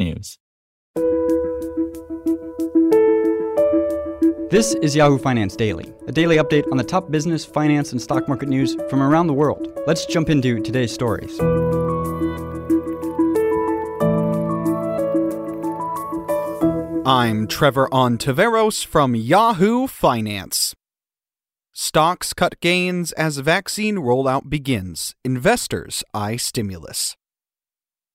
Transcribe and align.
technews. 0.00 0.38
This 4.50 4.74
is 4.82 4.96
Yahoo 4.96 5.18
Finance 5.18 5.54
Daily, 5.54 5.92
a 6.08 6.12
daily 6.12 6.36
update 6.36 6.64
on 6.72 6.76
the 6.76 6.84
top 6.84 7.10
business, 7.10 7.44
finance, 7.44 7.92
and 7.92 8.02
stock 8.02 8.26
market 8.26 8.48
news 8.48 8.76
from 8.88 9.00
around 9.00 9.28
the 9.28 9.32
world. 9.32 9.68
Let's 9.86 10.06
jump 10.06 10.28
into 10.28 10.60
today's 10.60 10.92
stories. 10.92 11.38
I'm 17.06 17.46
Trevor 17.46 17.88
Ontiveros 17.92 18.84
from 18.84 19.14
Yahoo 19.14 19.86
Finance. 19.86 20.74
Stocks 21.72 22.32
cut 22.32 22.58
gains 22.60 23.12
as 23.12 23.38
vaccine 23.38 23.96
rollout 23.96 24.50
begins. 24.50 25.14
Investors 25.24 26.04
eye 26.12 26.36
stimulus. 26.36 27.16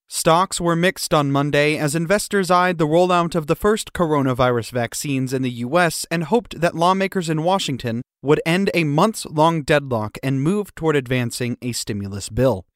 Stocks 0.08 0.62
were 0.62 0.76
mixed 0.76 1.16
on 1.16 1.32
Monday 1.32 1.78
as 1.78 1.96
investors 1.96 2.52
eyed 2.52 2.78
the 2.78 2.88
rollout 2.88 3.34
of 3.34 3.48
the 3.48 3.56
first 3.56 3.92
coronavirus 3.92 4.72
vaccines 4.72 5.34
in 5.34 5.42
the 5.42 5.50
U.S. 5.50 6.06
and 6.12 6.26
hoped 6.26 6.62
that 6.62 6.76
lawmakers 6.76 7.28
in 7.28 7.42
Washington 7.42 8.04
would 8.22 8.40
end 8.46 8.70
a 8.76 8.84
months 8.84 9.26
long 9.26 9.64
deadlock 9.64 10.20
and 10.22 10.44
move 10.44 10.74
toward 10.76 10.96
advancing 10.96 11.58
a 11.62 11.72
stimulus 11.72 12.30
bill. 12.30 12.68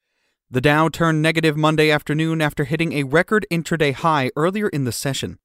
The 0.50 0.60
Dow 0.60 0.88
turned 0.88 1.22
negative 1.22 1.56
Monday 1.56 1.92
afternoon 1.92 2.42
after 2.42 2.64
hitting 2.64 2.92
a 2.92 3.04
record 3.04 3.46
intraday 3.48 3.94
high 3.94 4.32
earlier 4.34 4.68
in 4.68 4.82
the 4.84 4.90
session. 4.90 5.38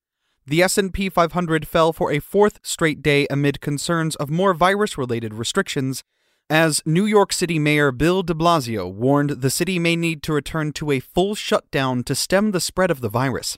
The 0.47 0.63
S&P 0.63 1.09
500 1.09 1.67
fell 1.67 1.93
for 1.93 2.11
a 2.11 2.19
fourth 2.19 2.59
straight 2.63 3.03
day 3.03 3.27
amid 3.29 3.61
concerns 3.61 4.15
of 4.15 4.31
more 4.31 4.55
virus-related 4.55 5.35
restrictions 5.35 6.03
as 6.49 6.81
New 6.85 7.05
York 7.05 7.33
City 7.33 7.57
Mayor 7.57 7.91
Bill 7.91 8.23
de 8.23 8.33
Blasio 8.33 8.91
warned 8.91 9.41
the 9.41 9.49
city 9.49 9.79
may 9.79 9.95
need 9.95 10.21
to 10.23 10.33
return 10.33 10.71
to 10.73 10.91
a 10.91 10.99
full 10.99 11.35
shutdown 11.35 12.03
to 12.03 12.15
stem 12.15 12.51
the 12.51 12.59
spread 12.59 12.91
of 12.91 13.01
the 13.01 13.09
virus. 13.09 13.57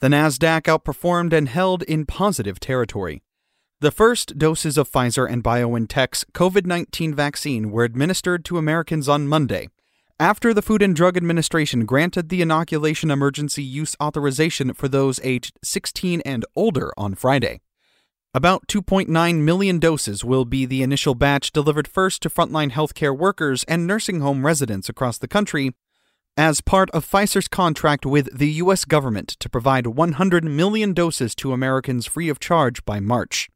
The 0.00 0.08
Nasdaq 0.08 0.62
outperformed 0.62 1.32
and 1.32 1.48
held 1.48 1.82
in 1.84 2.06
positive 2.06 2.60
territory. 2.60 3.22
The 3.80 3.90
first 3.90 4.38
doses 4.38 4.76
of 4.76 4.90
Pfizer 4.90 5.30
and 5.30 5.42
BioNTech's 5.42 6.24
COVID-19 6.32 7.14
vaccine 7.14 7.70
were 7.70 7.84
administered 7.84 8.44
to 8.46 8.58
Americans 8.58 9.08
on 9.08 9.28
Monday 9.28 9.68
after 10.20 10.52
the 10.52 10.62
Food 10.62 10.82
and 10.82 10.96
Drug 10.96 11.16
Administration 11.16 11.86
granted 11.86 12.28
the 12.28 12.42
inoculation 12.42 13.08
emergency 13.08 13.62
use 13.62 13.94
authorization 14.02 14.74
for 14.74 14.88
those 14.88 15.20
aged 15.22 15.56
16 15.62 16.22
and 16.22 16.44
older 16.56 16.92
on 16.96 17.14
Friday. 17.14 17.60
About 18.34 18.66
2.9 18.68 19.40
million 19.40 19.78
doses 19.78 20.22
will 20.22 20.44
be 20.44 20.66
the 20.66 20.82
initial 20.82 21.14
batch 21.14 21.50
delivered 21.50 21.88
first 21.88 22.20
to 22.22 22.30
frontline 22.30 22.72
healthcare 22.72 23.16
workers 23.16 23.64
and 23.64 23.86
nursing 23.86 24.20
home 24.20 24.44
residents 24.44 24.90
across 24.90 25.16
the 25.16 25.26
country 25.26 25.74
as 26.36 26.60
part 26.60 26.90
of 26.90 27.04
Pfizer's 27.04 27.48
contract 27.48 28.04
with 28.04 28.28
the 28.36 28.50
U.S. 28.62 28.84
government 28.84 29.28
to 29.40 29.48
provide 29.48 29.86
100 29.88 30.44
million 30.44 30.92
doses 30.92 31.34
to 31.36 31.54
Americans 31.54 32.06
free 32.06 32.28
of 32.28 32.38
charge 32.38 32.84
by 32.84 33.00
March. 33.00 33.48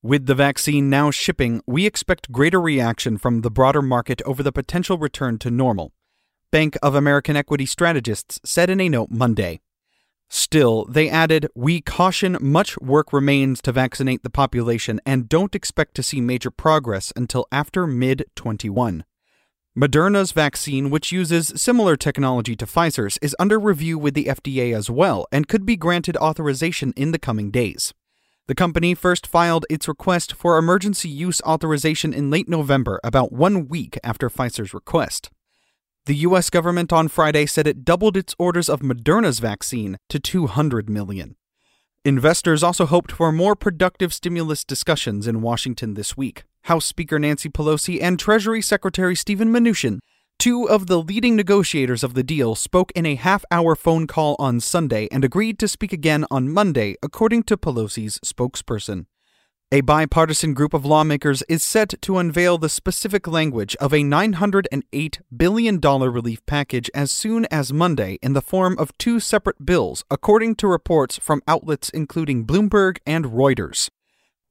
With 0.00 0.26
the 0.26 0.34
vaccine 0.34 0.88
now 0.88 1.10
shipping, 1.10 1.60
we 1.66 1.84
expect 1.84 2.30
greater 2.30 2.60
reaction 2.60 3.18
from 3.18 3.40
the 3.40 3.50
broader 3.50 3.82
market 3.82 4.22
over 4.22 4.42
the 4.42 4.52
potential 4.52 4.96
return 4.96 5.38
to 5.40 5.50
normal. 5.50 5.92
Bank 6.52 6.78
of 6.82 6.94
American 6.94 7.36
equity 7.36 7.66
strategists 7.66 8.38
said 8.44 8.70
in 8.70 8.80
a 8.80 8.88
note 8.88 9.10
Monday. 9.10 9.60
Still, 10.36 10.84
they 10.86 11.08
added, 11.08 11.46
We 11.54 11.80
caution 11.80 12.36
much 12.40 12.76
work 12.78 13.12
remains 13.12 13.62
to 13.62 13.70
vaccinate 13.70 14.24
the 14.24 14.30
population 14.30 15.00
and 15.06 15.28
don't 15.28 15.54
expect 15.54 15.94
to 15.94 16.02
see 16.02 16.20
major 16.20 16.50
progress 16.50 17.12
until 17.14 17.46
after 17.52 17.86
mid 17.86 18.24
21. 18.34 19.04
Moderna's 19.78 20.32
vaccine, 20.32 20.90
which 20.90 21.12
uses 21.12 21.52
similar 21.54 21.94
technology 21.96 22.56
to 22.56 22.66
Pfizer's, 22.66 23.16
is 23.22 23.36
under 23.38 23.60
review 23.60 23.96
with 23.96 24.14
the 24.14 24.24
FDA 24.24 24.76
as 24.76 24.90
well 24.90 25.24
and 25.30 25.46
could 25.46 25.64
be 25.64 25.76
granted 25.76 26.16
authorization 26.16 26.92
in 26.96 27.12
the 27.12 27.18
coming 27.20 27.52
days. 27.52 27.94
The 28.48 28.56
company 28.56 28.96
first 28.96 29.28
filed 29.28 29.66
its 29.70 29.86
request 29.86 30.32
for 30.32 30.58
emergency 30.58 31.08
use 31.08 31.40
authorization 31.42 32.12
in 32.12 32.32
late 32.32 32.48
November, 32.48 32.98
about 33.04 33.30
one 33.30 33.68
week 33.68 34.00
after 34.02 34.28
Pfizer's 34.28 34.74
request. 34.74 35.30
The 36.06 36.16
U.S. 36.16 36.50
government 36.50 36.92
on 36.92 37.08
Friday 37.08 37.46
said 37.46 37.66
it 37.66 37.82
doubled 37.82 38.14
its 38.14 38.34
orders 38.38 38.68
of 38.68 38.80
Moderna's 38.80 39.38
vaccine 39.38 39.96
to 40.10 40.20
200 40.20 40.90
million. 40.90 41.34
Investors 42.04 42.62
also 42.62 42.84
hoped 42.84 43.10
for 43.10 43.32
more 43.32 43.56
productive 43.56 44.12
stimulus 44.12 44.64
discussions 44.64 45.26
in 45.26 45.40
Washington 45.40 45.94
this 45.94 46.14
week. 46.14 46.44
House 46.64 46.84
Speaker 46.84 47.18
Nancy 47.18 47.48
Pelosi 47.48 48.02
and 48.02 48.18
Treasury 48.18 48.60
Secretary 48.60 49.16
Steven 49.16 49.48
Mnuchin, 49.48 50.00
two 50.38 50.68
of 50.68 50.88
the 50.88 51.00
leading 51.00 51.36
negotiators 51.36 52.04
of 52.04 52.12
the 52.12 52.22
deal, 52.22 52.54
spoke 52.54 52.92
in 52.94 53.06
a 53.06 53.14
half 53.14 53.42
hour 53.50 53.74
phone 53.74 54.06
call 54.06 54.36
on 54.38 54.60
Sunday 54.60 55.08
and 55.10 55.24
agreed 55.24 55.58
to 55.58 55.66
speak 55.66 55.94
again 55.94 56.26
on 56.30 56.50
Monday, 56.50 56.96
according 57.02 57.44
to 57.44 57.56
Pelosi's 57.56 58.18
spokesperson. 58.18 59.06
A 59.74 59.80
bipartisan 59.80 60.54
group 60.54 60.72
of 60.72 60.86
lawmakers 60.86 61.42
is 61.48 61.64
set 61.64 62.00
to 62.02 62.18
unveil 62.18 62.58
the 62.58 62.68
specific 62.68 63.26
language 63.26 63.74
of 63.80 63.92
a 63.92 64.04
$908 64.04 65.20
billion 65.36 65.80
relief 65.80 66.46
package 66.46 66.88
as 66.94 67.10
soon 67.10 67.44
as 67.50 67.72
Monday 67.72 68.20
in 68.22 68.34
the 68.34 68.40
form 68.40 68.78
of 68.78 68.96
two 68.98 69.18
separate 69.18 69.66
bills, 69.66 70.04
according 70.12 70.54
to 70.54 70.68
reports 70.68 71.18
from 71.18 71.42
outlets 71.48 71.90
including 71.90 72.46
Bloomberg 72.46 72.98
and 73.04 73.24
Reuters. 73.24 73.90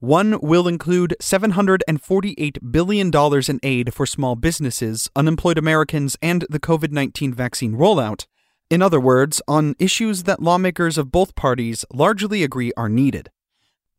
One 0.01 0.41
will 0.41 0.67
include 0.67 1.15
$748 1.21 2.71
billion 2.73 3.09
in 3.47 3.59
aid 3.63 3.93
for 3.93 4.05
small 4.05 4.35
businesses, 4.35 5.09
unemployed 5.15 5.57
Americans, 5.57 6.17
and 6.21 6.45
the 6.49 6.59
COVID 6.59 6.91
19 6.91 7.33
vaccine 7.33 7.75
rollout. 7.75 8.25
In 8.69 8.81
other 8.81 8.99
words, 8.99 9.41
on 9.47 9.75
issues 9.79 10.23
that 10.23 10.43
lawmakers 10.43 10.97
of 10.97 11.13
both 11.13 11.33
parties 11.35 11.85
largely 11.93 12.43
agree 12.43 12.73
are 12.75 12.89
needed. 12.89 13.29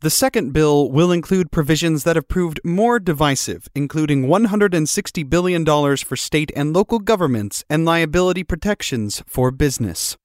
The 0.04 0.10
second 0.10 0.52
bill 0.52 0.90
will 0.90 1.10
include 1.10 1.50
provisions 1.50 2.04
that 2.04 2.16
have 2.16 2.28
proved 2.28 2.60
more 2.62 3.00
divisive, 3.00 3.70
including 3.74 4.26
$160 4.26 5.30
billion 5.30 5.64
for 5.96 6.14
state 6.14 6.52
and 6.54 6.74
local 6.74 6.98
governments 6.98 7.64
and 7.70 7.86
liability 7.86 8.44
protections 8.44 9.22
for 9.26 9.50
business. 9.50 10.18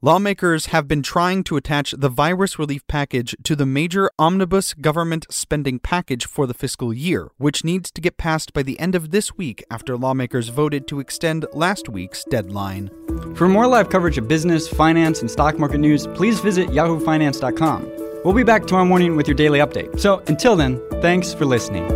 Lawmakers 0.00 0.66
have 0.66 0.86
been 0.86 1.02
trying 1.02 1.42
to 1.42 1.56
attach 1.56 1.90
the 1.90 2.08
virus 2.08 2.56
relief 2.56 2.86
package 2.86 3.34
to 3.42 3.56
the 3.56 3.66
major 3.66 4.12
omnibus 4.16 4.74
government 4.74 5.26
spending 5.28 5.80
package 5.80 6.24
for 6.24 6.46
the 6.46 6.54
fiscal 6.54 6.94
year, 6.94 7.32
which 7.36 7.64
needs 7.64 7.90
to 7.90 8.00
get 8.00 8.16
passed 8.16 8.52
by 8.52 8.62
the 8.62 8.78
end 8.78 8.94
of 8.94 9.10
this 9.10 9.36
week 9.36 9.64
after 9.72 9.96
lawmakers 9.96 10.50
voted 10.50 10.86
to 10.86 11.00
extend 11.00 11.46
last 11.52 11.88
week's 11.88 12.22
deadline. 12.26 12.88
For 13.34 13.48
more 13.48 13.66
live 13.66 13.90
coverage 13.90 14.18
of 14.18 14.28
business, 14.28 14.68
finance, 14.68 15.20
and 15.20 15.28
stock 15.28 15.58
market 15.58 15.78
news, 15.78 16.06
please 16.06 16.38
visit 16.38 16.68
yahoofinance.com. 16.68 17.99
We'll 18.22 18.34
be 18.34 18.42
back 18.42 18.66
tomorrow 18.66 18.84
morning 18.84 19.16
with 19.16 19.26
your 19.26 19.34
daily 19.34 19.60
update. 19.60 19.98
So 19.98 20.22
until 20.26 20.54
then, 20.54 20.78
thanks 21.00 21.32
for 21.32 21.46
listening. 21.46 21.88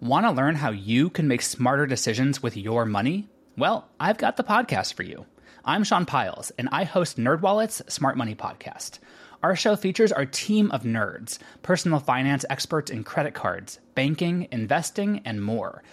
Want 0.00 0.24
to 0.24 0.30
learn 0.30 0.54
how 0.54 0.70
you 0.70 1.10
can 1.10 1.28
make 1.28 1.42
smarter 1.42 1.86
decisions 1.86 2.42
with 2.42 2.56
your 2.56 2.86
money? 2.86 3.28
Well, 3.58 3.86
I've 4.00 4.16
got 4.16 4.38
the 4.38 4.42
podcast 4.42 4.94
for 4.94 5.02
you. 5.02 5.26
I'm 5.66 5.84
Sean 5.84 6.06
Pyles, 6.06 6.50
and 6.52 6.70
I 6.72 6.84
host 6.84 7.18
NerdWallet's 7.18 7.92
Smart 7.92 8.16
Money 8.16 8.34
Podcast. 8.34 9.00
Our 9.42 9.54
show 9.54 9.76
features 9.76 10.12
our 10.12 10.24
team 10.24 10.70
of 10.70 10.84
nerds, 10.84 11.38
personal 11.62 12.00
finance 12.00 12.46
experts 12.48 12.90
in 12.90 13.04
credit 13.04 13.34
cards, 13.34 13.80
banking, 13.94 14.48
investing, 14.50 15.20
and 15.26 15.44
more– 15.44 15.82